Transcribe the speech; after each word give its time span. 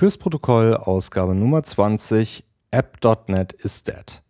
Fürs 0.00 0.16
Protokoll 0.16 0.76
Ausgabe 0.76 1.34
Nummer 1.34 1.62
20 1.62 2.42
App.NET 2.70 3.52
is 3.52 3.82
dead. 3.82 4.22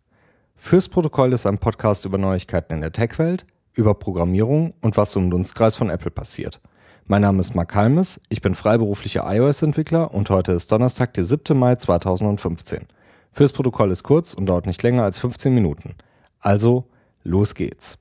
Fürs 0.57 0.89
Protokoll 0.89 1.31
ist 1.31 1.45
ein 1.45 1.59
Podcast 1.59 2.03
über 2.03 2.17
Neuigkeiten 2.17 2.73
in 2.73 2.81
der 2.81 2.91
Tech-Welt, 2.91 3.45
über 3.71 3.93
Programmierung 3.93 4.73
und 4.81 4.97
was 4.97 5.15
im 5.15 5.29
Dunstkreis 5.29 5.77
von 5.77 5.89
Apple 5.89 6.11
passiert. 6.11 6.59
Mein 7.05 7.21
Name 7.21 7.39
ist 7.39 7.55
Mark 7.55 7.73
Halmes, 7.73 8.19
ich 8.27 8.41
bin 8.41 8.53
freiberuflicher 8.53 9.23
iOS-Entwickler 9.25 10.13
und 10.13 10.29
heute 10.29 10.51
ist 10.51 10.69
Donnerstag, 10.73 11.13
der 11.13 11.23
7. 11.23 11.57
Mai 11.57 11.75
2015. 11.75 12.87
Fürs 13.31 13.53
Protokoll 13.53 13.91
ist 13.91 14.03
kurz 14.03 14.33
und 14.33 14.47
dauert 14.47 14.65
nicht 14.65 14.83
länger 14.83 15.03
als 15.03 15.19
15 15.19 15.55
Minuten. 15.55 15.95
Also, 16.41 16.89
los 17.23 17.55
geht's. 17.55 17.97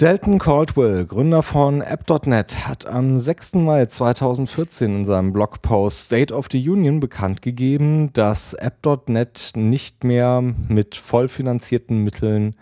Dalton 0.00 0.38
Caldwell, 0.38 1.06
Gründer 1.06 1.42
von 1.42 1.82
App.net, 1.82 2.68
hat 2.68 2.86
am 2.86 3.18
6. 3.18 3.54
Mai 3.54 3.86
2014 3.86 4.98
in 4.98 5.04
seinem 5.04 5.32
Blogpost 5.32 6.04
State 6.04 6.32
of 6.32 6.46
the 6.52 6.70
Union 6.70 7.00
bekannt 7.00 7.42
gegeben, 7.42 8.12
dass 8.12 8.54
App.net 8.54 9.50
nicht 9.56 10.04
mehr 10.04 10.40
mit 10.68 10.94
vollfinanzierten 10.94 12.04
Mitteln 12.04 12.54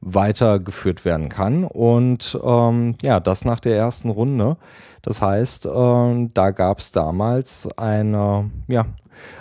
weitergeführt 0.00 1.04
werden 1.04 1.28
kann. 1.28 1.62
Und 1.62 2.36
ähm, 2.42 2.96
ja, 3.02 3.20
das 3.20 3.44
nach 3.44 3.60
der 3.60 3.76
ersten 3.76 4.10
Runde. 4.10 4.56
Das 5.02 5.22
heißt, 5.22 5.66
äh, 5.66 6.28
da 6.34 6.50
gab 6.50 6.80
es 6.80 6.90
damals 6.90 7.68
eine, 7.78 8.50
ja, 8.66 8.86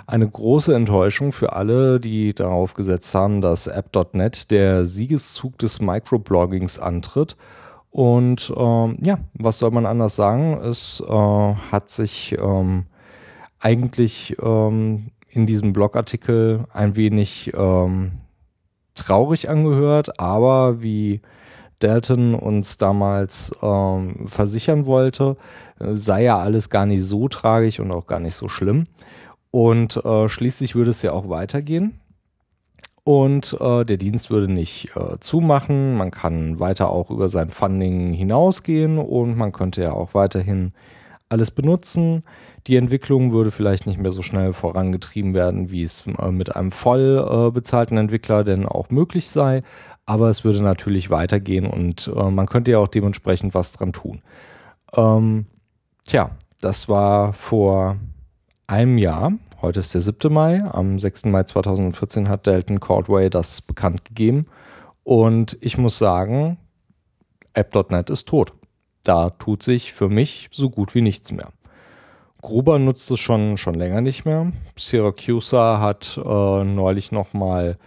eine 0.08 0.28
große 0.28 0.74
Enttäuschung 0.74 1.32
für 1.32 1.54
alle, 1.54 2.00
die 2.00 2.34
darauf 2.34 2.74
gesetzt 2.74 3.14
haben, 3.16 3.42
dass 3.42 3.68
App.net 3.68 4.52
der 4.52 4.86
Siegeszug 4.86 5.58
des 5.58 5.82
Microbloggings 5.82 6.80
antritt. 6.80 7.36
Und 7.92 8.54
ähm, 8.56 8.98
ja, 9.02 9.20
was 9.34 9.60
soll 9.60 9.72
man 9.72 9.86
anders 9.86 10.16
sagen? 10.16 10.58
Es 10.58 11.04
äh, 11.08 11.12
hat 11.72 11.90
sich 11.90 12.38
ähm, 12.40 12.86
eigentlich 13.60 14.36
ähm, 14.42 15.12
in 15.28 15.46
diesem 15.46 15.74
Blogartikel 15.74 16.66
ein 16.74 16.96
wenig 16.96 17.52
ähm, 17.56 18.12
traurig 18.96 19.50
angehört, 19.50 20.20
aber 20.20 20.82
wie 20.82 21.22
Dalton 21.80 22.36
uns 22.36 22.78
damals 22.78 23.52
ähm, 23.62 24.28
versichern 24.28 24.86
wollte, 24.86 25.38
äh, 25.80 25.96
sei 25.96 26.24
ja 26.24 26.38
alles 26.38 26.70
gar 26.70 26.86
nicht 26.86 27.04
so 27.04 27.28
tragisch 27.28 27.80
und 27.80 27.92
auch 27.92 28.06
gar 28.06 28.20
nicht 28.20 28.36
so 28.36 28.50
schlimm. 28.50 28.88
Und 29.52 29.98
äh, 30.06 30.30
schließlich 30.30 30.76
würde 30.76 30.92
es 30.92 31.02
ja 31.02 31.12
auch 31.12 31.30
weitergehen. 31.30 32.00
Und 33.04 33.58
äh, 33.60 33.86
der 33.86 33.98
Dienst 33.98 34.30
würde 34.30 34.52
nicht 34.52 34.96
äh, 34.96 35.20
zumachen. 35.20 35.96
Man 35.96 36.12
kann 36.12 36.60
weiter 36.60 36.90
auch 36.92 37.10
über 37.10 37.30
sein 37.30 37.50
Funding 37.50 38.14
hinausgehen 38.14 39.00
und 39.00 39.36
man 39.36 39.52
könnte 39.52 39.82
ja 39.82 39.94
auch 39.94 40.14
weiterhin 40.14 40.74
alles 41.30 41.50
benutzen. 41.50 42.24
Die 42.68 42.76
Entwicklung 42.76 43.32
würde 43.32 43.52
vielleicht 43.52 43.88
nicht 43.88 44.00
mehr 44.00 44.12
so 44.12 44.22
schnell 44.22 44.54
vorangetrieben 44.54 45.34
werden, 45.34 45.72
wie 45.72 45.84
es 45.84 46.06
äh, 46.06 46.32
mit 46.32 46.56
einem 46.56 46.72
voll 46.72 47.26
äh, 47.28 47.52
bezahlten 47.52 47.98
Entwickler 47.98 48.44
denn 48.44 48.68
auch 48.68 48.90
möglich 48.90 49.30
sei. 49.30 49.64
Aber 50.06 50.30
es 50.30 50.44
würde 50.44 50.62
natürlich 50.62 51.10
weitergehen 51.10 51.66
und 51.66 52.12
äh, 52.16 52.30
man 52.30 52.48
könnte 52.48 52.72
ja 52.72 52.80
auch 52.80 52.88
dementsprechend 52.88 53.54
was 53.54 53.72
dran 53.72 53.94
tun. 53.94 54.22
Ähm, 54.96 55.46
tja, 56.04 56.32
das 56.62 56.90
war 56.90 57.34
vor 57.34 57.98
einem 58.70 58.98
Jahr. 59.00 59.34
Heute 59.62 59.80
ist 59.80 59.94
der 59.96 60.02
7. 60.02 60.32
Mai. 60.32 60.64
Am 60.64 61.00
6. 61.00 61.26
Mai 61.26 61.44
2014 61.44 62.30
hat 62.30 62.46
Dalton 62.46 62.80
Cordway 62.80 63.30
das 63.30 63.62
bekannt 63.62 64.06
gegeben. 64.06 64.46
Und 65.04 65.58
ich 65.60 65.78
muss 65.78 65.98
sagen, 65.98 66.58
App.NET 67.54 68.12
ist 68.12 68.28
tot. 68.28 68.54
Da 69.04 69.32
tut 69.32 69.64
sich 69.64 69.94
für 69.94 70.08
mich 70.08 70.50
so 70.52 70.70
gut 70.70 70.94
wie 70.94 71.02
nichts 71.02 71.32
mehr. 71.32 71.50
Gruber 72.42 72.78
nutzt 72.78 73.10
es 73.10 73.20
schon, 73.20 73.58
schon 73.58 73.74
länger 73.74 74.02
nicht 74.02 74.24
mehr. 74.26 74.52
Syracuse 74.78 75.80
hat 75.80 76.20
äh, 76.24 76.64
neulich 76.64 77.12
nochmal 77.12 77.78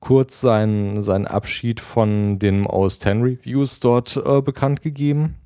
kurz 0.00 0.40
seinen, 0.40 1.02
seinen 1.02 1.26
Abschied 1.26 1.78
von 1.78 2.40
den 2.40 2.66
OS 2.66 2.98
10 2.98 3.22
Reviews 3.22 3.78
dort 3.78 4.16
äh, 4.16 4.42
bekannt 4.42 4.82
gegeben. 4.82 5.36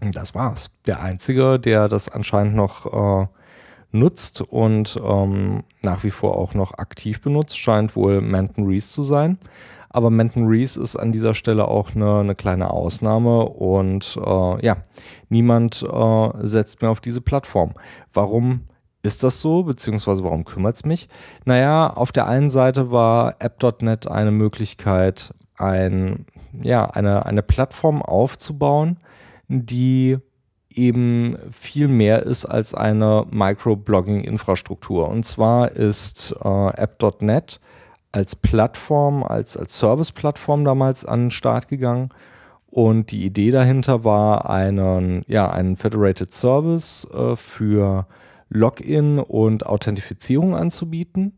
Das 0.00 0.34
war's. 0.34 0.70
Der 0.86 1.00
einzige, 1.00 1.60
der 1.60 1.88
das 1.88 2.08
anscheinend 2.08 2.56
noch 2.56 3.22
äh, 3.22 3.26
nutzt 3.92 4.40
und 4.40 5.00
ähm, 5.04 5.64
nach 5.82 6.04
wie 6.04 6.10
vor 6.10 6.36
auch 6.36 6.54
noch 6.54 6.74
aktiv 6.74 7.20
benutzt, 7.20 7.58
scheint 7.58 7.96
wohl 7.96 8.20
Manton 8.20 8.66
Reese 8.66 8.92
zu 8.92 9.02
sein. 9.02 9.38
Aber 9.92 10.10
Manton 10.10 10.46
Reese 10.46 10.80
ist 10.80 10.94
an 10.94 11.10
dieser 11.10 11.34
Stelle 11.34 11.66
auch 11.66 11.96
eine, 11.96 12.20
eine 12.20 12.34
kleine 12.36 12.70
Ausnahme 12.70 13.44
und 13.46 14.18
äh, 14.24 14.64
ja, 14.64 14.76
niemand 15.28 15.82
äh, 15.82 16.28
setzt 16.38 16.80
mehr 16.80 16.92
auf 16.92 17.00
diese 17.00 17.20
Plattform. 17.20 17.74
Warum 18.12 18.60
ist 19.02 19.22
das 19.24 19.40
so, 19.40 19.64
beziehungsweise 19.64 20.22
warum 20.22 20.44
kümmert 20.44 20.76
es 20.76 20.84
mich? 20.84 21.08
Naja, 21.44 21.88
auf 21.88 22.12
der 22.12 22.28
einen 22.28 22.50
Seite 22.50 22.92
war 22.92 23.36
App.NET 23.40 24.06
eine 24.06 24.30
Möglichkeit, 24.30 25.34
ein, 25.56 26.26
ja, 26.62 26.84
eine, 26.84 27.26
eine 27.26 27.42
Plattform 27.42 28.02
aufzubauen, 28.02 28.98
die 29.48 30.18
eben 30.74 31.36
viel 31.50 31.88
mehr 31.88 32.22
ist 32.22 32.44
als 32.44 32.74
eine 32.74 33.26
Microblogging-Infrastruktur. 33.30 35.08
Und 35.08 35.24
zwar 35.24 35.72
ist 35.72 36.34
äh, 36.42 36.68
App.NET 36.76 37.60
als 38.12 38.36
Plattform, 38.36 39.22
als, 39.22 39.56
als 39.56 39.78
Service-Plattform 39.78 40.64
damals 40.64 41.04
an 41.04 41.24
den 41.24 41.30
Start 41.30 41.68
gegangen. 41.68 42.10
Und 42.66 43.10
die 43.10 43.24
Idee 43.24 43.50
dahinter 43.50 44.04
war, 44.04 44.48
einen, 44.48 45.24
ja, 45.26 45.50
einen 45.50 45.76
Federated 45.76 46.32
Service 46.32 47.06
äh, 47.12 47.34
für 47.36 48.06
Login 48.48 49.18
und 49.18 49.66
Authentifizierung 49.66 50.54
anzubieten 50.54 51.36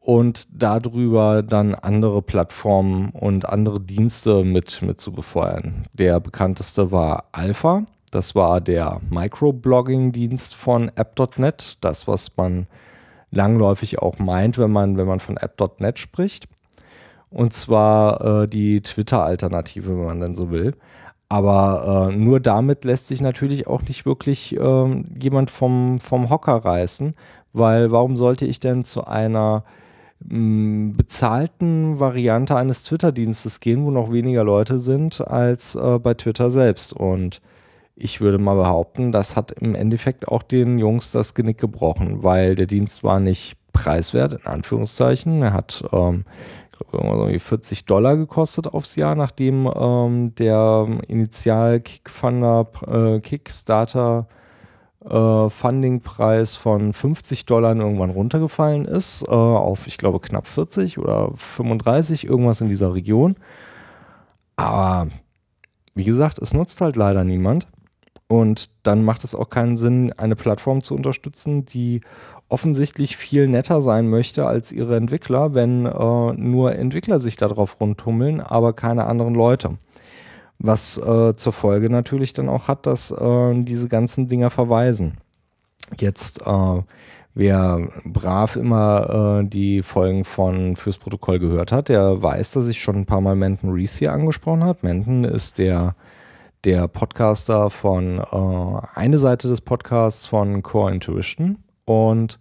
und 0.00 0.48
darüber 0.50 1.42
dann 1.42 1.74
andere 1.74 2.22
Plattformen 2.22 3.10
und 3.10 3.48
andere 3.48 3.80
Dienste 3.80 4.44
mit, 4.44 4.82
mit 4.82 5.00
zu 5.00 5.12
befeuern. 5.12 5.84
Der 5.92 6.20
bekannteste 6.20 6.90
war 6.92 7.24
Alpha. 7.32 7.84
Das 8.10 8.34
war 8.34 8.60
der 8.60 9.00
Microblogging-Dienst 9.10 10.54
von 10.54 10.90
App.NET, 10.94 11.78
das, 11.80 12.08
was 12.08 12.36
man 12.36 12.66
langläufig 13.30 13.98
auch 13.98 14.18
meint, 14.18 14.58
wenn 14.58 14.70
man, 14.70 14.96
wenn 14.96 15.06
man 15.06 15.20
von 15.20 15.36
App.NET 15.36 15.98
spricht. 15.98 16.48
Und 17.30 17.52
zwar 17.52 18.42
äh, 18.42 18.48
die 18.48 18.80
Twitter-Alternative, 18.80 19.90
wenn 19.90 20.06
man 20.06 20.20
denn 20.20 20.34
so 20.34 20.50
will. 20.50 20.74
Aber 21.28 22.08
äh, 22.10 22.16
nur 22.16 22.40
damit 22.40 22.84
lässt 22.84 23.08
sich 23.08 23.20
natürlich 23.20 23.66
auch 23.66 23.82
nicht 23.82 24.06
wirklich 24.06 24.56
äh, 24.56 25.04
jemand 25.20 25.50
vom, 25.50 26.00
vom 26.00 26.30
Hocker 26.30 26.56
reißen, 26.56 27.14
weil 27.52 27.90
warum 27.90 28.16
sollte 28.16 28.46
ich 28.46 28.60
denn 28.60 28.82
zu 28.82 29.06
einer 29.06 29.64
mh, 30.20 30.38
mm, 30.38 30.96
bezahlten 30.96 32.00
Variante 32.00 32.56
eines 32.56 32.82
Twitter-Dienstes 32.84 33.60
gehen, 33.60 33.84
wo 33.84 33.90
noch 33.90 34.10
weniger 34.10 34.42
Leute 34.42 34.78
sind 34.78 35.20
als 35.26 35.74
äh, 35.74 35.98
bei 35.98 36.14
Twitter 36.14 36.50
selbst? 36.50 36.94
Und 36.94 37.42
ich 38.00 38.20
würde 38.20 38.38
mal 38.38 38.54
behaupten, 38.54 39.12
das 39.12 39.36
hat 39.36 39.52
im 39.52 39.74
Endeffekt 39.74 40.28
auch 40.28 40.42
den 40.42 40.78
Jungs 40.78 41.10
das 41.10 41.34
Genick 41.34 41.58
gebrochen, 41.58 42.22
weil 42.22 42.54
der 42.54 42.66
Dienst 42.66 43.02
war 43.02 43.18
nicht 43.18 43.56
preiswert, 43.72 44.34
in 44.34 44.46
Anführungszeichen. 44.46 45.42
Er 45.42 45.52
hat 45.52 45.84
ähm, 45.92 46.24
irgendwie 46.92 47.38
40 47.38 47.86
Dollar 47.86 48.16
gekostet 48.16 48.68
aufs 48.68 48.96
Jahr, 48.96 49.14
nachdem 49.14 49.68
ähm, 49.74 50.34
der 50.36 50.86
initial 51.08 51.80
Kickfunder, 51.80 52.68
äh, 52.86 53.20
Kickstarter 53.20 54.28
äh, 55.04 55.48
Fundingpreis 55.48 56.54
von 56.54 56.92
50 56.92 57.46
Dollar 57.46 57.74
irgendwann 57.74 58.10
runtergefallen 58.10 58.84
ist, 58.84 59.22
äh, 59.26 59.30
auf 59.32 59.86
ich 59.88 59.98
glaube 59.98 60.20
knapp 60.20 60.46
40 60.46 60.98
oder 60.98 61.30
35, 61.34 62.24
irgendwas 62.26 62.60
in 62.60 62.68
dieser 62.68 62.94
Region. 62.94 63.36
Aber 64.56 65.08
wie 65.94 66.04
gesagt, 66.04 66.38
es 66.38 66.54
nutzt 66.54 66.80
halt 66.80 66.94
leider 66.94 67.24
niemand. 67.24 67.66
Und 68.28 68.68
dann 68.82 69.04
macht 69.04 69.24
es 69.24 69.34
auch 69.34 69.48
keinen 69.48 69.78
Sinn, 69.78 70.12
eine 70.12 70.36
Plattform 70.36 70.82
zu 70.82 70.94
unterstützen, 70.94 71.64
die 71.64 72.02
offensichtlich 72.50 73.16
viel 73.16 73.48
netter 73.48 73.80
sein 73.80 74.08
möchte 74.08 74.46
als 74.46 74.70
ihre 74.70 74.96
Entwickler, 74.96 75.54
wenn 75.54 75.86
äh, 75.86 76.32
nur 76.34 76.74
Entwickler 76.76 77.20
sich 77.20 77.36
darauf 77.36 77.80
rundtummeln, 77.80 78.40
aber 78.40 78.74
keine 78.74 79.06
anderen 79.06 79.34
Leute. 79.34 79.78
Was 80.58 80.98
äh, 80.98 81.36
zur 81.36 81.52
Folge 81.52 81.88
natürlich 81.88 82.34
dann 82.34 82.50
auch 82.50 82.68
hat, 82.68 82.86
dass 82.86 83.10
äh, 83.10 83.62
diese 83.62 83.88
ganzen 83.88 84.28
Dinger 84.28 84.50
verweisen. 84.50 85.16
Jetzt, 85.98 86.42
äh, 86.46 86.82
wer 87.34 87.88
brav 88.04 88.56
immer 88.56 89.40
äh, 89.42 89.48
die 89.48 89.82
Folgen 89.82 90.24
von 90.24 90.76
Fürs 90.76 90.98
Protokoll 90.98 91.38
gehört 91.38 91.72
hat, 91.72 91.88
der 91.88 92.22
weiß, 92.22 92.52
dass 92.52 92.68
ich 92.68 92.80
schon 92.80 92.96
ein 92.96 93.06
paar 93.06 93.22
Mal 93.22 93.36
Menton 93.36 93.72
Reese 93.72 94.00
hier 94.00 94.12
angesprochen 94.12 94.64
habe. 94.64 94.80
Menton 94.82 95.24
ist 95.24 95.58
der 95.58 95.94
der 96.64 96.88
Podcaster 96.88 97.70
von 97.70 98.18
äh, 98.18 98.86
eine 98.94 99.18
Seite 99.18 99.48
des 99.48 99.60
Podcasts 99.60 100.26
von 100.26 100.62
Core 100.62 100.92
Intuition. 100.92 101.58
Und 101.84 102.38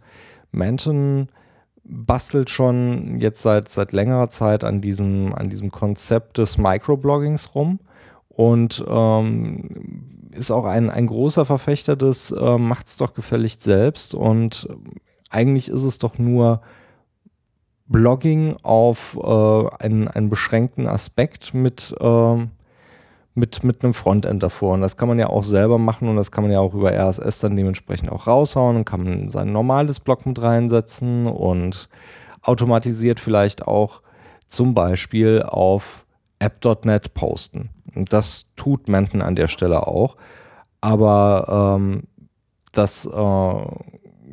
Manton 0.52 1.30
bastelt 1.84 2.50
schon 2.50 3.20
jetzt 3.20 3.42
seit, 3.42 3.70
seit 3.70 3.92
längerer 3.92 4.30
Zeit 4.30 4.64
an 4.64 4.82
diesem, 4.82 5.34
an 5.34 5.50
diesem 5.50 5.72
Konzept 5.72 6.38
des 6.38 6.58
Microbloggings 6.58 7.56
rum. 7.56 7.80
Und 8.30 8.84
ähm, 8.88 10.30
ist 10.32 10.52
auch 10.52 10.66
ein, 10.66 10.90
ein 10.90 11.08
großer 11.08 11.46
Verfechter 11.46 11.96
des 11.96 12.32
äh, 12.32 12.58
macht's 12.58 12.98
doch 12.98 13.14
gefälligst 13.14 13.64
selbst. 13.64 14.14
Und 14.14 14.68
eigentlich 15.30 15.70
ist 15.70 15.84
es 15.84 16.00
doch 16.00 16.18
nur 16.18 16.62
Blogging 17.88 18.58
auf 18.64 19.18
äh, 19.22 19.84
einen, 19.84 20.08
einen 20.08 20.30
beschränkten 20.30 20.88
Aspekt 20.88 21.54
mit, 21.54 21.96
äh, 22.00 22.48
mit, 23.38 23.64
mit 23.64 23.84
einem 23.84 23.94
Frontend 23.94 24.42
davor. 24.42 24.74
Und 24.74 24.82
das 24.82 24.98
kann 24.98 25.08
man 25.08 25.20
ja 25.20 25.28
auch 25.28 25.44
selber 25.44 25.78
machen 25.78 26.10
und 26.10 26.16
das 26.16 26.32
kann 26.32 26.44
man 26.44 26.52
ja 26.52 26.60
auch 26.60 26.74
über 26.74 26.92
RSS 26.92 27.40
dann 27.40 27.56
dementsprechend 27.56 28.12
auch 28.12 28.28
raushauen 28.28 28.78
und 28.78 28.86
kann 28.86 29.04
man 29.04 29.30
sein 29.30 29.52
normales 29.52 30.00
Blog 30.00 30.26
mit 30.26 30.42
reinsetzen 30.42 31.28
und 31.28 31.88
automatisiert 32.42 33.20
vielleicht 33.20 33.68
auch 33.68 34.02
zum 34.48 34.74
Beispiel 34.74 35.44
auf 35.44 36.06
app.net 36.40 37.14
posten. 37.14 37.70
Und 37.96 38.12
das 38.12 38.48
tut 38.56 38.90
Menten 38.90 39.22
an 39.22 39.36
der 39.36 39.48
Stelle 39.48 39.88
auch. 39.88 40.18
Aber 40.82 41.78
ähm, 41.80 42.04
das 42.72 43.06
äh, 43.06 43.56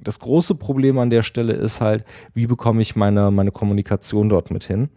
das 0.05 0.21
große 0.21 0.55
Problem 0.55 0.99
an 0.99 1.11
der 1.11 1.23
Stelle 1.23 1.55
ist 1.55 1.81
halt, 1.81 2.05
wie 2.35 2.47
bekomme 2.47 2.83
ich 2.83 2.95
meine, 2.95 3.31
meine 3.31 3.51
Kommunikation 3.51 4.29
dort 4.29 4.51
mit 4.51 4.65
hin? 4.65 4.91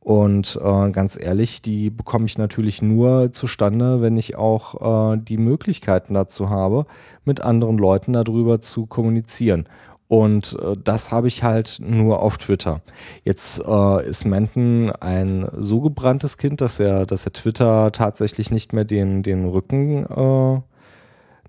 Und 0.00 0.58
äh, 0.62 0.90
ganz 0.90 1.18
ehrlich, 1.20 1.60
die 1.60 1.90
bekomme 1.90 2.24
ich 2.24 2.38
natürlich 2.38 2.80
nur 2.80 3.32
zustande, 3.32 4.00
wenn 4.00 4.16
ich 4.16 4.34
auch 4.36 5.12
äh, 5.12 5.18
die 5.18 5.36
Möglichkeiten 5.36 6.14
dazu 6.14 6.48
habe, 6.48 6.86
mit 7.24 7.42
anderen 7.42 7.76
Leuten 7.76 8.14
darüber 8.14 8.60
zu 8.60 8.86
kommunizieren. 8.86 9.68
Und 10.08 10.56
äh, 10.60 10.74
das 10.82 11.12
habe 11.12 11.28
ich 11.28 11.44
halt 11.44 11.80
nur 11.80 12.20
auf 12.22 12.38
Twitter. 12.38 12.80
Jetzt 13.24 13.62
äh, 13.64 14.08
ist 14.08 14.24
Menten 14.24 14.90
ein 14.90 15.46
so 15.52 15.80
gebranntes 15.82 16.38
Kind, 16.38 16.62
dass 16.62 16.80
er, 16.80 17.04
dass 17.04 17.26
er 17.26 17.32
Twitter 17.32 17.92
tatsächlich 17.92 18.50
nicht 18.50 18.72
mehr 18.72 18.84
den, 18.84 19.22
den 19.22 19.44
Rücken 19.44 20.06
äh, 20.06 20.60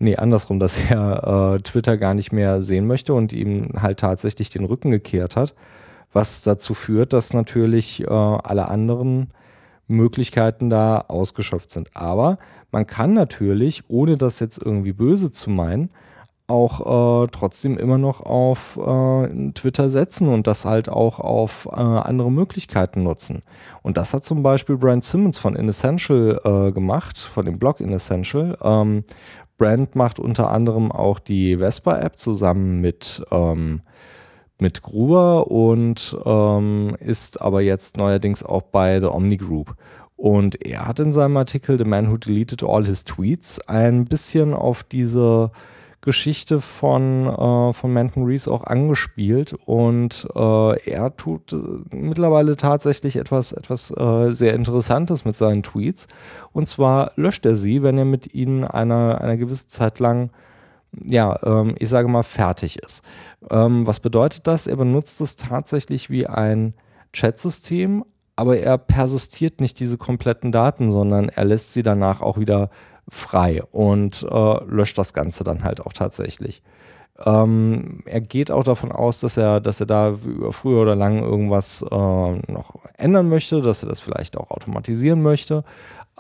Nee, 0.02 0.16
andersrum, 0.16 0.58
dass 0.58 0.90
er 0.90 1.58
äh, 1.58 1.62
Twitter 1.62 1.96
gar 1.96 2.16
nicht 2.16 2.32
mehr 2.32 2.64
sehen 2.64 2.88
möchte 2.88 3.14
und 3.14 3.34
ihm 3.34 3.70
halt 3.80 4.00
tatsächlich 4.00 4.50
den 4.50 4.66
Rücken 4.66 4.90
gekehrt 4.90 5.36
hat, 5.36 5.54
was 6.14 6.44
dazu 6.44 6.74
führt, 6.74 7.14
dass 7.14 7.34
natürlich 7.34 8.02
äh, 8.02 8.08
alle 8.08 8.68
anderen 8.68 9.30
Möglichkeiten 9.88 10.70
da 10.70 11.06
ausgeschöpft 11.08 11.70
sind. 11.70 11.90
Aber 11.94 12.38
man 12.72 12.88
kann 12.88 13.14
natürlich, 13.14 13.84
ohne 13.90 14.18
das 14.18 14.40
jetzt 14.40 14.62
irgendwie 14.62 14.94
böse 14.94 15.32
zu 15.32 15.50
meinen, 15.50 15.90
auch 16.48 17.24
äh, 17.24 17.28
trotzdem 17.32 17.78
immer 17.78 17.98
noch 17.98 18.22
auf 18.22 18.78
äh, 18.78 19.52
Twitter 19.54 19.90
setzen 19.90 20.28
und 20.28 20.48
das 20.48 20.66
halt 20.66 20.90
auch 20.90 21.20
auf 21.20 21.68
äh, 21.72 21.76
andere 21.76 22.30
Möglichkeiten 22.30 23.04
nutzen. 23.04 23.42
Und 23.82 23.96
das 23.96 24.14
hat 24.14 24.26
zum 24.26 24.44
Beispiel 24.44 24.76
Brand 24.78 25.04
Simmons 25.04 25.38
von 25.38 25.56
Inessential 25.56 26.42
äh, 26.44 26.72
gemacht, 26.74 27.18
von 27.18 27.46
dem 27.46 27.58
Blog 27.58 27.80
Inessential, 27.80 28.58
ähm, 28.62 29.06
Brand 29.58 29.96
macht 29.96 30.20
unter 30.20 30.50
anderem 30.50 30.92
auch 30.92 31.20
die 31.20 31.58
Vespa-App 31.58 32.18
zusammen 32.18 32.82
mit, 32.82 33.24
ähm, 33.32 33.82
mit 34.62 34.82
Gruber 34.82 35.50
und 35.50 36.18
ähm, 36.26 36.96
ist 37.00 37.42
aber 37.42 37.62
jetzt 37.62 37.98
neuerdings 37.98 38.44
auch 38.44 38.62
bei 38.62 39.00
The 39.00 39.08
Omni 39.08 39.38
Group. 39.38 39.76
Und 40.16 40.64
er 40.64 40.88
hat 40.88 41.00
in 41.00 41.14
seinem 41.14 41.36
Artikel 41.38 41.80
The 41.80 41.84
Man 41.84 42.12
Who 42.12 42.18
Deleted 42.18 42.64
All 42.64 42.86
His 42.86 43.04
Tweets 43.04 43.60
ein 43.68 44.06
bisschen 44.06 44.54
auf 44.54 44.84
diese 44.84 45.52
Geschichte 46.02 46.62
von, 46.62 47.28
äh, 47.28 47.74
von 47.74 47.94
Manton 47.94 48.26
Reese 48.26 48.52
auch 48.52 48.64
angespielt 48.64 49.56
und 49.66 50.28
äh, 50.36 50.90
er 50.90 51.16
tut 51.16 51.54
äh, 51.54 51.96
mittlerweile 51.96 52.58
tatsächlich 52.58 53.18
etwas, 53.18 53.52
etwas 53.52 53.92
äh, 53.96 54.32
sehr 54.32 54.56
Interessantes 54.56 55.26
mit 55.26 55.38
seinen 55.38 55.62
Tweets. 55.62 56.08
Und 56.54 56.68
zwar 56.68 57.12
löscht 57.16 57.46
er 57.46 57.56
sie, 57.56 57.84
wenn 57.84 58.00
er 58.00 58.06
mit 58.06 58.34
ihnen 58.34 58.64
eine, 58.64 59.22
eine 59.22 59.38
gewisse 59.38 59.68
Zeit 59.68 60.00
lang, 60.00 60.32
ja, 60.94 61.40
ähm, 61.44 61.76
ich 61.80 61.90
sage 61.90 62.08
mal, 62.08 62.24
fertig 62.24 62.78
ist. 62.80 63.04
Ähm, 63.50 63.88
was 63.88 64.00
bedeutet 64.00 64.48
das? 64.48 64.68
Er 64.68 64.76
benutzt 64.76 65.22
es 65.22 65.36
tatsächlich 65.36 66.10
wie 66.10 66.28
ein 66.28 66.74
Chatsystem, 67.14 68.06
aber 68.36 68.58
er 68.58 68.78
persistiert 68.78 69.62
nicht 69.62 69.80
diese 69.80 69.98
kompletten 69.98 70.52
Daten, 70.52 70.90
sondern 70.90 71.30
er 71.30 71.46
lässt 71.46 71.74
sie 71.74 71.84
danach 71.84 72.22
auch 72.22 72.38
wieder 72.38 72.70
frei 73.08 73.62
und 73.72 74.26
äh, 74.30 74.64
löscht 74.66 74.98
das 74.98 75.14
Ganze 75.14 75.44
dann 75.44 75.64
halt 75.64 75.82
auch 75.82 75.94
tatsächlich. 75.94 76.62
Ähm, 77.26 78.02
er 78.06 78.22
geht 78.22 78.52
auch 78.52 78.64
davon 78.64 78.92
aus, 78.92 79.20
dass 79.20 79.38
er, 79.38 79.60
dass 79.60 79.80
er 79.80 79.86
da 79.86 80.16
früher 80.52 80.82
oder 80.82 80.96
lang 80.96 81.22
irgendwas 81.22 81.84
äh, 81.84 81.96
noch 81.96 82.76
ändern 82.98 83.30
möchte, 83.30 83.62
dass 83.62 83.84
er 83.84 83.90
das 83.90 84.00
vielleicht 84.00 84.38
auch 84.38 84.50
automatisieren 84.50 85.22
möchte. 85.22 85.64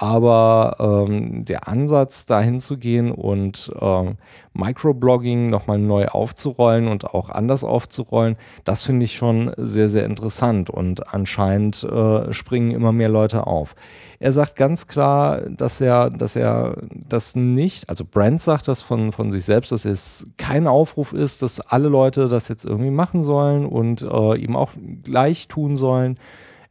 Aber 0.01 0.77
ähm, 0.79 1.45
der 1.45 1.67
Ansatz, 1.67 2.25
dahin 2.25 2.59
zu 2.59 2.79
gehen 2.79 3.11
und 3.11 3.71
ähm, 3.79 4.15
Microblogging 4.53 5.51
nochmal 5.51 5.77
neu 5.77 6.07
aufzurollen 6.07 6.87
und 6.87 7.05
auch 7.05 7.29
anders 7.29 7.63
aufzurollen, 7.63 8.35
das 8.63 8.83
finde 8.83 9.05
ich 9.05 9.15
schon 9.15 9.51
sehr, 9.57 9.89
sehr 9.89 10.05
interessant 10.05 10.71
und 10.71 11.13
anscheinend 11.13 11.83
äh, 11.83 12.33
springen 12.33 12.71
immer 12.71 12.91
mehr 12.91 13.09
Leute 13.09 13.45
auf. 13.45 13.75
Er 14.19 14.31
sagt 14.31 14.55
ganz 14.55 14.87
klar, 14.87 15.41
dass 15.41 15.79
er, 15.79 16.09
dass 16.09 16.35
er 16.35 16.77
das 16.91 17.35
nicht, 17.35 17.87
also 17.87 18.03
Brand 18.03 18.41
sagt 18.41 18.67
das 18.67 18.81
von, 18.81 19.11
von 19.11 19.31
sich 19.31 19.45
selbst, 19.45 19.71
dass 19.71 19.85
es 19.85 20.25
kein 20.37 20.65
Aufruf 20.65 21.13
ist, 21.13 21.43
dass 21.43 21.59
alle 21.59 21.89
Leute 21.89 22.27
das 22.27 22.47
jetzt 22.47 22.65
irgendwie 22.65 22.89
machen 22.89 23.21
sollen 23.21 23.67
und 23.67 24.01
äh, 24.01 24.35
ihm 24.35 24.55
auch 24.55 24.71
gleich 25.03 25.47
tun 25.47 25.77
sollen. 25.77 26.17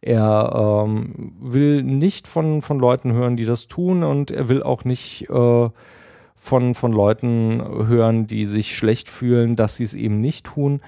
Er 0.02 0.84
ähm, 0.86 1.34
will 1.40 1.82
nicht 1.82 2.26
von, 2.26 2.62
von 2.62 2.78
Leuten 2.78 3.12
hören, 3.12 3.36
die 3.36 3.44
das 3.44 3.66
tun 3.66 4.02
und 4.02 4.30
er 4.30 4.48
will 4.48 4.62
auch 4.62 4.84
nicht 4.84 5.28
äh, 5.28 5.68
von, 6.34 6.74
von 6.74 6.92
Leuten 6.92 7.62
hören, 7.86 8.26
die 8.26 8.46
sich 8.46 8.74
schlecht 8.74 9.10
fühlen, 9.10 9.56
dass 9.56 9.76
sie 9.76 9.84
es 9.84 9.92
eben 9.92 10.20
nicht 10.20 10.46
tun. 10.46 10.80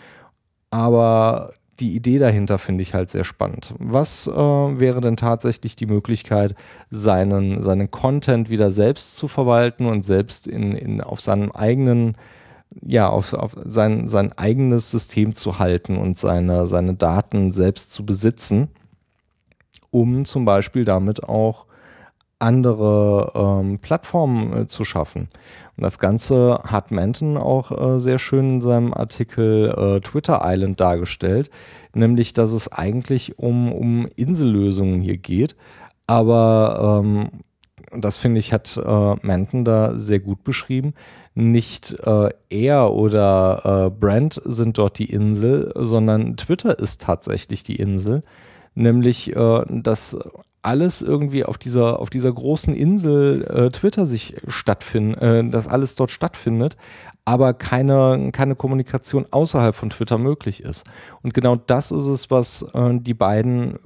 Aber 0.71 1.53
die 1.79 1.95
Idee 1.95 2.19
dahinter 2.19 2.59
finde 2.59 2.83
ich 2.83 2.95
halt 2.95 3.11
sehr 3.11 3.25
spannend. 3.25 3.75
Was 3.79 4.27
äh, 4.29 4.33
wäre 4.33 5.03
denn 5.03 5.19
tatsächlich 5.19 5.77
die 5.77 5.87
Möglichkeit, 5.87 6.55
seinen, 6.91 7.63
seinen 7.63 7.91
Content 7.91 8.49
wieder 8.49 8.71
selbst 8.71 9.17
zu 9.17 9.29
verwalten 9.29 9.85
und 9.85 10.05
selbst 10.07 10.47
in, 10.47 10.73
in, 10.73 11.01
auf 11.03 11.21
seinem 11.21 11.53
eigenen 11.53 12.17
ja, 12.81 13.11
auf, 13.11 13.35
auf 13.35 13.55
sein, 13.67 14.09
sein 14.09 14.33
eigenes 14.33 14.91
System 14.91 15.35
zu 15.35 15.59
halten 15.59 15.99
und 15.99 16.17
seine, 16.17 16.67
seine 16.67 16.95
Daten 16.95 17.53
selbst 17.53 17.93
zu 17.93 18.07
besitzen 18.07 18.71
um 19.93 20.25
zum 20.25 20.45
Beispiel 20.45 20.85
damit 20.85 21.23
auch 21.23 21.67
andere 22.41 23.31
ähm, 23.37 23.79
Plattformen 23.79 24.53
äh, 24.53 24.67
zu 24.67 24.85
schaffen. 24.85 25.29
Und 25.77 25.85
das 25.85 26.01
Ganze 26.01 26.61
hat 26.67 26.91
Manton 26.91 27.37
auch 27.37 27.71
äh, 27.71 27.99
sehr 28.01 28.19
schön 28.19 28.55
in 28.55 28.61
seinem 28.61 28.93
Artikel 28.93 29.71
äh, 29.71 30.01
Twitter 30.01 30.41
Island 30.43 30.81
dargestellt, 30.81 31.51
nämlich 31.95 32.33
dass 32.33 32.53
es 32.53 32.73
eigentlich 32.73 33.39
um, 33.39 33.73
um 33.73 34.09
Insellösungen 34.17 35.01
hier 35.01 35.19
geht. 35.19 35.55
Aber 36.09 37.03
ähm, 37.05 37.29
das 37.95 38.17
finde 38.17 38.41
ich, 38.41 38.53
hat 38.53 38.77
äh, 38.77 39.15
Manton 39.23 39.65
da 39.65 39.95
sehr 39.95 40.19
gut 40.19 40.43
beschrieben. 40.43 40.95
Nicht 41.35 41.97
äh, 42.05 42.31
er 42.51 42.93
oder 42.93 43.87
äh, 43.87 43.91
Brand 43.91 44.41
sind 44.45 44.79
dort 44.79 44.99
die 44.99 45.11
Insel, 45.11 45.73
sondern 45.77 46.37
Twitter 46.37 46.79
ist 46.79 47.03
tatsächlich 47.03 47.63
die 47.63 47.77
Insel 47.77 48.23
nämlich 48.75 49.35
äh, 49.35 49.65
dass 49.69 50.17
alles 50.63 51.03
irgendwie 51.03 51.45
auf 51.45 51.59
dieser, 51.59 51.99
auf 51.99 52.09
dieser 52.09 52.33
großen 52.33 52.75
Insel 52.75 53.45
äh, 53.45 53.71
Twitter 53.71 54.07
sich 54.07 54.37
stattfindet, 54.47 55.21
äh, 55.21 55.45
dass 55.49 55.69
alles 55.69 55.97
dort 55.97 56.13
stattfindet, 56.13 56.77
aber 57.25 57.53
keine, 57.55 58.31
keine 58.33 58.55
Kommunikation 58.55 59.27
außerhalb 59.31 59.75
von 59.75 59.91
Twitter 59.91 60.19
möglich 60.19 60.63
ist. 60.63 60.85
Und 61.23 61.35
genau 61.35 61.57
das 61.57 61.91
ist 61.91 62.07
es, 62.07 62.31
was 62.31 62.63
äh, 62.75 62.99
die 63.01 63.15
beiden 63.15 63.79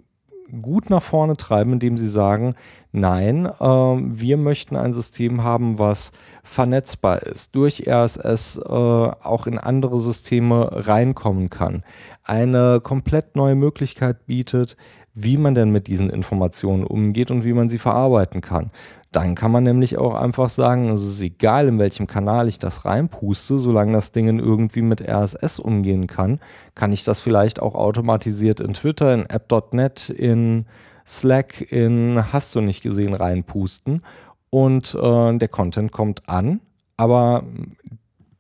gut 0.63 0.91
nach 0.91 1.03
vorne 1.03 1.37
treiben, 1.37 1.73
indem 1.75 1.97
sie 1.97 2.09
sagen, 2.09 2.55
nein, 2.93 3.47
äh, 3.47 3.65
wir 3.65 4.37
möchten 4.37 4.77
ein 4.77 4.95
System 4.95 5.43
haben, 5.43 5.79
was 5.79 6.13
vernetzbar 6.45 7.23
ist, 7.23 7.55
durch 7.55 7.87
RSS 7.87 8.59
äh, 8.59 8.71
auch 8.71 9.47
in 9.47 9.59
andere 9.59 9.99
Systeme 9.99 10.69
reinkommen 10.73 11.51
kann, 11.51 11.83
eine 12.27 12.81
komplett 12.81 13.37
neue 13.37 13.55
Möglichkeit 13.55 14.27
bietet, 14.27 14.77
wie 15.15 15.39
man 15.39 15.55
denn 15.55 15.71
mit 15.71 15.87
diesen 15.87 16.11
Informationen 16.11 16.85
umgeht 16.85 17.31
und 17.31 17.45
wie 17.45 17.55
man 17.55 17.71
sie 17.71 17.79
verarbeiten 17.79 18.43
kann. 18.43 18.71
Dann 19.13 19.35
kann 19.35 19.51
man 19.51 19.65
nämlich 19.65 19.97
auch 19.97 20.15
einfach 20.15 20.51
sagen, 20.51 20.91
es 20.91 21.03
ist 21.03 21.23
egal, 21.23 21.69
in 21.69 21.79
welchem 21.79 22.07
Kanal 22.07 22.49
ich 22.49 22.59
das 22.59 22.85
reinpuste, 22.85 23.59
solange 23.59 23.95
das 23.95 24.13
Ding 24.13 24.39
irgendwie 24.39 24.83
mit 24.83 25.01
RSS 25.01 25.59
umgehen 25.59 26.07
kann, 26.07 26.39
kann 26.75 26.93
ich 26.93 27.03
das 27.03 27.21
vielleicht 27.21 27.63
auch 27.63 27.75
automatisiert 27.75 28.61
in 28.61 28.75
Twitter, 28.75 29.15
in 29.15 29.25
app.net, 29.25 30.11
in 30.11 30.67
Slack, 31.07 31.73
in 31.73 32.31
Hast 32.31 32.55
du 32.55 32.61
nicht 32.61 32.83
gesehen 32.83 33.15
reinpusten 33.15 34.03
und 34.51 34.95
äh, 34.95 35.39
der 35.39 35.49
Content 35.49 35.93
kommt 35.93 36.29
an, 36.29 36.61
aber 36.99 37.45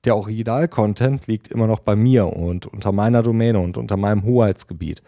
der 0.07 0.17
Original-Content 0.17 1.27
liegt 1.27 1.49
immer 1.49 1.67
noch 1.67 1.81
bei 1.81 1.97
mir 1.97 2.27
und 2.27 2.67
unter 2.67 2.93
meiner 2.93 3.23
Domäne 3.23 3.61
und 3.61 3.77
unter 3.77 3.97
meinem 3.97 4.25
Hoheitsgebiet. 4.25 5.03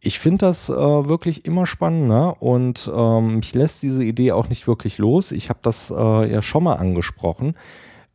ich 0.00 0.18
finde 0.18 0.46
das 0.46 0.68
äh, 0.68 0.74
wirklich 0.74 1.46
immer 1.46 1.64
spannender 1.64 2.42
und 2.42 2.90
ähm, 2.94 3.36
mich 3.36 3.54
lässt 3.54 3.82
diese 3.82 4.04
Idee 4.04 4.32
auch 4.32 4.50
nicht 4.50 4.66
wirklich 4.66 4.98
los. 4.98 5.32
Ich 5.32 5.48
habe 5.48 5.60
das 5.62 5.90
äh, 5.90 6.30
ja 6.30 6.42
schon 6.42 6.64
mal 6.64 6.74
angesprochen. 6.74 7.54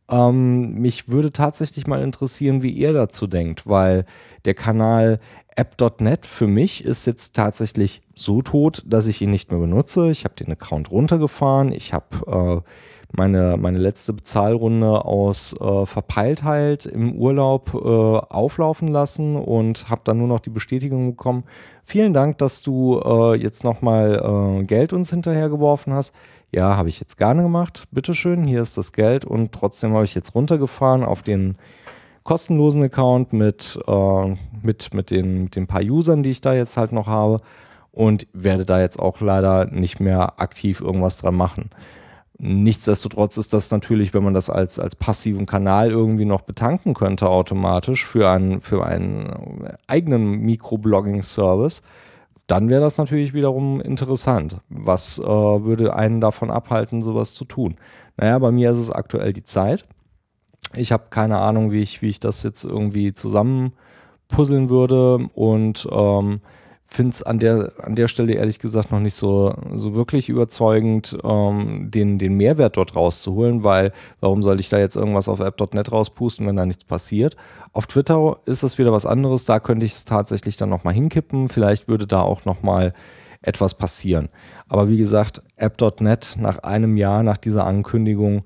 Ähm, 0.08 0.74
mich 0.74 1.08
würde 1.08 1.32
tatsächlich 1.32 1.88
mal 1.88 2.02
interessieren, 2.02 2.62
wie 2.62 2.70
ihr 2.70 2.92
dazu 2.92 3.26
denkt, 3.26 3.66
weil 3.66 4.04
der 4.44 4.54
Kanal 4.54 5.18
App.net 5.56 6.26
für 6.26 6.46
mich 6.46 6.84
ist 6.84 7.06
jetzt 7.06 7.34
tatsächlich 7.34 8.02
so 8.14 8.40
tot, 8.40 8.82
dass 8.86 9.08
ich 9.08 9.20
ihn 9.20 9.30
nicht 9.30 9.50
mehr 9.50 9.60
benutze. 9.60 10.10
Ich 10.10 10.24
habe 10.24 10.34
den 10.34 10.52
Account 10.52 10.90
runtergefahren. 10.90 11.72
Ich 11.72 11.92
habe 11.92 12.62
äh, 12.64 12.70
meine, 13.12 13.56
meine 13.56 13.78
letzte 13.78 14.12
Bezahlrunde 14.12 15.04
aus 15.04 15.54
äh, 15.60 15.86
Verpeiltheit 15.86 16.86
im 16.86 17.14
Urlaub 17.14 17.74
äh, 17.74 17.78
auflaufen 17.78 18.88
lassen 18.88 19.36
und 19.36 19.88
habe 19.90 20.02
dann 20.04 20.18
nur 20.18 20.28
noch 20.28 20.40
die 20.40 20.50
Bestätigung 20.50 21.10
bekommen. 21.10 21.44
Vielen 21.84 22.14
Dank, 22.14 22.38
dass 22.38 22.62
du 22.62 23.00
äh, 23.00 23.34
jetzt 23.34 23.64
nochmal 23.64 24.60
äh, 24.60 24.64
Geld 24.64 24.92
uns 24.92 25.10
hinterhergeworfen 25.10 25.92
hast. 25.92 26.14
Ja, 26.52 26.76
habe 26.76 26.88
ich 26.88 27.00
jetzt 27.00 27.16
gerne 27.16 27.42
gemacht. 27.42 27.84
Bitteschön, 27.90 28.44
hier 28.44 28.62
ist 28.62 28.76
das 28.76 28.92
Geld 28.92 29.24
und 29.24 29.52
trotzdem 29.52 29.92
habe 29.94 30.04
ich 30.04 30.14
jetzt 30.14 30.34
runtergefahren 30.34 31.04
auf 31.04 31.22
den 31.22 31.56
kostenlosen 32.22 32.82
Account 32.84 33.32
mit, 33.32 33.78
äh, 33.86 34.34
mit, 34.62 34.94
mit, 34.94 35.10
den, 35.10 35.44
mit 35.44 35.56
den 35.56 35.66
paar 35.66 35.82
Usern, 35.82 36.22
die 36.22 36.30
ich 36.30 36.40
da 36.40 36.54
jetzt 36.54 36.76
halt 36.76 36.92
noch 36.92 37.06
habe 37.06 37.40
und 37.92 38.26
werde 38.32 38.64
da 38.64 38.80
jetzt 38.80 38.98
auch 38.98 39.20
leider 39.20 39.66
nicht 39.66 40.00
mehr 40.00 40.40
aktiv 40.40 40.80
irgendwas 40.80 41.18
dran 41.18 41.36
machen. 41.36 41.70
Nichtsdestotrotz 42.42 43.36
ist 43.36 43.52
das 43.52 43.70
natürlich, 43.70 44.14
wenn 44.14 44.24
man 44.24 44.32
das 44.32 44.48
als, 44.48 44.78
als 44.78 44.96
passiven 44.96 45.44
Kanal 45.44 45.90
irgendwie 45.90 46.24
noch 46.24 46.40
betanken 46.40 46.94
könnte 46.94 47.28
automatisch 47.28 48.06
für 48.06 48.30
einen, 48.30 48.62
für 48.62 48.86
einen 48.86 49.68
eigenen 49.86 50.40
Mikroblogging-Service, 50.40 51.82
dann 52.46 52.70
wäre 52.70 52.80
das 52.80 52.96
natürlich 52.96 53.34
wiederum 53.34 53.82
interessant. 53.82 54.56
Was 54.70 55.18
äh, 55.18 55.22
würde 55.22 55.94
einen 55.94 56.22
davon 56.22 56.50
abhalten, 56.50 57.02
sowas 57.02 57.34
zu 57.34 57.44
tun? 57.44 57.76
Naja, 58.16 58.38
bei 58.38 58.50
mir 58.50 58.70
ist 58.70 58.78
es 58.78 58.90
aktuell 58.90 59.34
die 59.34 59.44
Zeit. 59.44 59.84
Ich 60.74 60.92
habe 60.92 61.08
keine 61.10 61.36
Ahnung, 61.36 61.72
wie 61.72 61.82
ich, 61.82 62.00
wie 62.00 62.08
ich 62.08 62.20
das 62.20 62.42
jetzt 62.42 62.64
irgendwie 62.64 63.12
zusammenpuzzeln 63.12 64.70
würde 64.70 65.28
und 65.34 65.86
ähm, 65.92 66.40
finde 66.90 67.12
es 67.12 67.22
an 67.22 67.38
der, 67.38 67.72
an 67.82 67.94
der 67.94 68.08
Stelle 68.08 68.34
ehrlich 68.34 68.58
gesagt 68.58 68.90
noch 68.90 68.98
nicht 68.98 69.14
so, 69.14 69.54
so 69.76 69.94
wirklich 69.94 70.28
überzeugend, 70.28 71.16
ähm, 71.22 71.88
den, 71.90 72.18
den 72.18 72.36
Mehrwert 72.36 72.76
dort 72.76 72.96
rauszuholen, 72.96 73.62
weil 73.62 73.92
warum 74.18 74.42
soll 74.42 74.58
ich 74.58 74.68
da 74.68 74.78
jetzt 74.78 74.96
irgendwas 74.96 75.28
auf 75.28 75.38
app.net 75.38 75.92
rauspusten, 75.92 76.46
wenn 76.46 76.56
da 76.56 76.66
nichts 76.66 76.84
passiert? 76.84 77.36
Auf 77.72 77.86
Twitter 77.86 78.38
ist 78.44 78.64
das 78.64 78.76
wieder 78.78 78.90
was 78.90 79.06
anderes, 79.06 79.44
da 79.44 79.60
könnte 79.60 79.86
ich 79.86 79.92
es 79.92 80.04
tatsächlich 80.04 80.56
dann 80.56 80.68
nochmal 80.68 80.92
hinkippen, 80.92 81.46
vielleicht 81.46 81.86
würde 81.86 82.08
da 82.08 82.22
auch 82.22 82.44
nochmal 82.44 82.92
etwas 83.40 83.74
passieren. 83.74 84.28
Aber 84.68 84.88
wie 84.88 84.98
gesagt, 84.98 85.42
app.net 85.56 86.36
nach 86.38 86.58
einem 86.58 86.96
Jahr 86.96 87.22
nach 87.22 87.36
dieser 87.36 87.66
Ankündigung, 87.66 88.44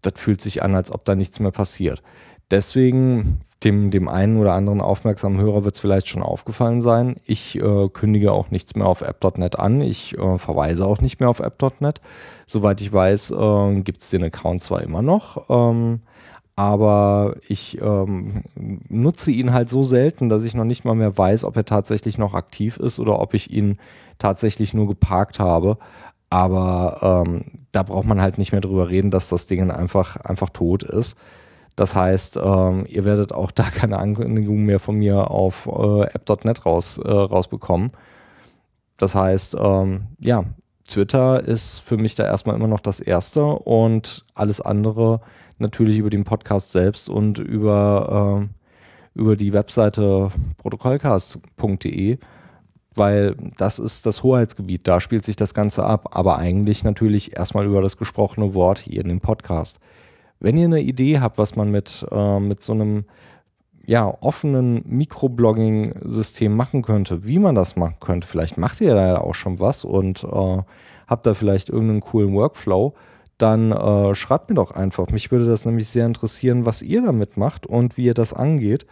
das 0.00 0.14
fühlt 0.16 0.40
sich 0.40 0.62
an, 0.62 0.74
als 0.74 0.90
ob 0.90 1.04
da 1.04 1.14
nichts 1.14 1.40
mehr 1.40 1.52
passiert. 1.52 2.02
Deswegen, 2.50 3.40
dem, 3.64 3.90
dem 3.90 4.08
einen 4.08 4.38
oder 4.38 4.54
anderen 4.54 4.80
aufmerksamen 4.80 5.40
Hörer 5.40 5.64
wird 5.64 5.74
es 5.74 5.80
vielleicht 5.80 6.08
schon 6.08 6.22
aufgefallen 6.22 6.80
sein, 6.80 7.16
ich 7.24 7.56
äh, 7.58 7.88
kündige 7.88 8.30
auch 8.32 8.50
nichts 8.50 8.76
mehr 8.76 8.86
auf 8.86 9.00
app.net 9.00 9.58
an. 9.58 9.80
Ich 9.80 10.16
äh, 10.16 10.38
verweise 10.38 10.86
auch 10.86 11.00
nicht 11.00 11.18
mehr 11.18 11.28
auf 11.28 11.40
app.net. 11.40 12.00
Soweit 12.46 12.80
ich 12.80 12.92
weiß, 12.92 13.32
äh, 13.32 13.80
gibt 13.80 14.00
es 14.00 14.10
den 14.10 14.22
Account 14.22 14.62
zwar 14.62 14.82
immer 14.82 15.02
noch, 15.02 15.50
ähm, 15.50 16.00
aber 16.54 17.36
ich 17.48 17.80
ähm, 17.82 18.44
nutze 18.88 19.30
ihn 19.32 19.52
halt 19.52 19.68
so 19.68 19.82
selten, 19.82 20.28
dass 20.28 20.44
ich 20.44 20.54
noch 20.54 20.64
nicht 20.64 20.84
mal 20.84 20.94
mehr 20.94 21.18
weiß, 21.18 21.44
ob 21.44 21.56
er 21.56 21.64
tatsächlich 21.64 22.16
noch 22.16 22.32
aktiv 22.32 22.78
ist 22.78 22.98
oder 22.98 23.20
ob 23.20 23.34
ich 23.34 23.50
ihn 23.50 23.78
tatsächlich 24.18 24.72
nur 24.72 24.86
geparkt 24.86 25.38
habe. 25.38 25.78
Aber 26.30 27.24
ähm, 27.26 27.44
da 27.72 27.82
braucht 27.82 28.06
man 28.06 28.20
halt 28.20 28.38
nicht 28.38 28.52
mehr 28.52 28.60
drüber 28.60 28.88
reden, 28.88 29.10
dass 29.10 29.28
das 29.28 29.46
Ding 29.46 29.70
einfach, 29.70 30.16
einfach 30.16 30.50
tot 30.50 30.82
ist. 30.82 31.18
Das 31.76 31.94
heißt, 31.94 32.40
ähm, 32.42 32.86
ihr 32.88 33.04
werdet 33.04 33.32
auch 33.32 33.50
da 33.52 33.64
keine 33.64 33.98
Ankündigung 33.98 34.64
mehr 34.64 34.80
von 34.80 34.96
mir 34.96 35.30
auf 35.30 35.66
äh, 35.66 36.02
app.net 36.02 36.66
raus, 36.66 36.98
äh, 36.98 37.10
rausbekommen. 37.10 37.92
Das 38.96 39.14
heißt, 39.14 39.56
ähm, 39.60 40.06
ja, 40.18 40.44
Twitter 40.88 41.42
ist 41.42 41.80
für 41.80 41.98
mich 41.98 42.14
da 42.14 42.24
erstmal 42.24 42.56
immer 42.56 42.68
noch 42.68 42.80
das 42.80 43.00
Erste 43.00 43.44
und 43.44 44.24
alles 44.34 44.60
andere 44.60 45.20
natürlich 45.58 45.98
über 45.98 46.10
den 46.10 46.24
Podcast 46.24 46.72
selbst 46.72 47.10
und 47.10 47.38
über, 47.38 48.48
äh, 49.14 49.18
über 49.18 49.36
die 49.36 49.52
Webseite 49.52 50.30
protokollcast.de, 50.58 52.18
weil 52.94 53.36
das 53.58 53.78
ist 53.78 54.06
das 54.06 54.22
Hoheitsgebiet, 54.22 54.86
da 54.88 55.00
spielt 55.00 55.24
sich 55.24 55.36
das 55.36 55.54
Ganze 55.54 55.84
ab, 55.84 56.10
aber 56.12 56.38
eigentlich 56.38 56.84
natürlich 56.84 57.36
erstmal 57.36 57.66
über 57.66 57.82
das 57.82 57.96
gesprochene 57.96 58.54
Wort 58.54 58.78
hier 58.78 59.00
in 59.02 59.08
dem 59.08 59.20
Podcast. 59.20 59.80
Wenn 60.40 60.56
ihr 60.56 60.66
eine 60.66 60.80
Idee 60.80 61.20
habt, 61.20 61.38
was 61.38 61.56
man 61.56 61.70
mit, 61.70 62.06
äh, 62.10 62.40
mit 62.40 62.62
so 62.62 62.72
einem 62.72 63.04
ja, 63.86 64.12
offenen 64.20 64.82
Mikroblogging-System 64.84 66.54
machen 66.54 66.82
könnte, 66.82 67.24
wie 67.24 67.38
man 67.38 67.54
das 67.54 67.76
machen 67.76 67.96
könnte, 68.00 68.26
vielleicht 68.26 68.58
macht 68.58 68.80
ihr 68.80 68.94
da 68.94 69.06
ja 69.06 69.20
auch 69.20 69.34
schon 69.34 69.60
was 69.60 69.84
und 69.84 70.24
äh, 70.24 70.62
habt 71.06 71.26
da 71.26 71.34
vielleicht 71.34 71.70
irgendeinen 71.70 72.00
coolen 72.00 72.34
Workflow, 72.34 72.94
dann 73.38 73.70
äh, 73.70 74.14
schreibt 74.14 74.48
mir 74.48 74.56
doch 74.56 74.72
einfach. 74.72 75.08
Mich 75.08 75.30
würde 75.30 75.46
das 75.46 75.66
nämlich 75.66 75.88
sehr 75.88 76.06
interessieren, 76.06 76.66
was 76.66 76.82
ihr 76.82 77.02
damit 77.02 77.36
macht 77.36 77.66
und 77.66 77.96
wie 77.96 78.06
ihr 78.06 78.14
das 78.14 78.32
angeht. 78.32 78.86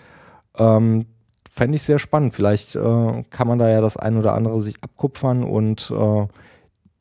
Ähm, 0.56 1.06
Fände 1.50 1.76
ich 1.76 1.82
sehr 1.82 2.00
spannend. 2.00 2.34
Vielleicht 2.34 2.74
äh, 2.74 3.22
kann 3.30 3.46
man 3.48 3.58
da 3.60 3.68
ja 3.68 3.80
das 3.80 3.96
ein 3.96 4.16
oder 4.16 4.34
andere 4.34 4.60
sich 4.60 4.76
abkupfern 4.82 5.44
und 5.44 5.90
äh, 5.96 6.26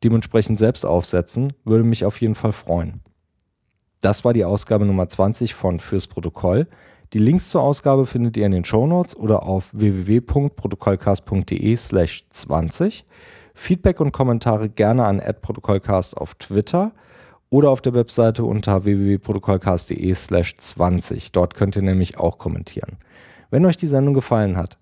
dementsprechend 0.04 0.60
selbst 0.60 0.86
aufsetzen. 0.86 1.54
Würde 1.66 1.84
mich 1.84 2.06
auf 2.06 2.22
jeden 2.22 2.36
Fall 2.36 2.52
freuen. 2.52 3.02
Das 4.04 4.24
war 4.26 4.34
die 4.34 4.44
Ausgabe 4.44 4.86
Nummer 4.86 5.08
20 5.08 5.54
von 5.54 5.80
Fürs 5.80 6.08
Protokoll. 6.08 6.68
Die 7.14 7.20
Links 7.20 7.48
zur 7.48 7.62
Ausgabe 7.62 8.06
findet 8.06 8.36
ihr 8.36 8.46
in 8.46 8.52
den 8.52 8.66
Show 8.66 8.86
Notes 8.86 9.16
oder 9.16 9.44
auf 9.44 9.70
www.protokollcast.de 9.72 11.78
slash 11.78 12.26
20. 12.28 13.06
Feedback 13.54 14.02
und 14.02 14.12
Kommentare 14.12 14.68
gerne 14.68 15.06
an 15.06 15.22
@protokollcast 15.42 16.18
auf 16.18 16.36
Twitter 16.36 16.92
oder 17.50 17.70
auf 17.70 17.80
der 17.80 17.94
Webseite 17.94 18.44
unter 18.44 18.84
www.protokollcast.de 18.84 20.14
slash 20.16 20.58
20. 20.58 21.32
Dort 21.32 21.54
könnt 21.54 21.78
ihr 21.78 21.82
nämlich 21.82 22.18
auch 22.18 22.38
kommentieren. 22.38 22.98
Wenn 23.52 23.66
euch 23.66 23.78
die 23.78 23.88
Sendung 23.88 24.16
gefallen 24.16 24.58
hat, 24.58 24.78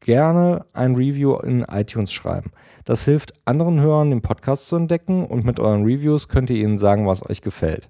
gerne 0.00 0.66
ein 0.72 0.96
Review 0.96 1.36
in 1.36 1.60
iTunes 1.60 2.12
schreiben. 2.12 2.50
Das 2.84 3.04
hilft 3.04 3.34
anderen 3.44 3.80
Hörern, 3.80 4.10
den 4.10 4.22
Podcast 4.22 4.66
zu 4.66 4.74
entdecken 4.74 5.24
und 5.24 5.44
mit 5.44 5.60
euren 5.60 5.84
Reviews 5.84 6.28
könnt 6.28 6.50
ihr 6.50 6.56
ihnen 6.56 6.76
sagen, 6.76 7.06
was 7.06 7.24
euch 7.24 7.40
gefällt. 7.40 7.88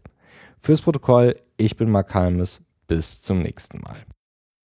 Fürs 0.64 0.80
Protokoll, 0.80 1.36
ich 1.58 1.76
bin 1.76 1.90
Mark 1.90 2.14
Halmes. 2.14 2.62
Bis 2.86 3.20
zum 3.20 3.42
nächsten 3.42 3.82
Mal. 3.82 4.06